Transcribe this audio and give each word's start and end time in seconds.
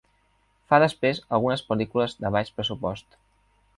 Fa 0.71 0.79
després 0.83 1.21
algunes 1.39 1.63
pel·lícules 1.67 2.17
de 2.25 2.33
baix 2.37 2.51
pressupost. 2.59 3.21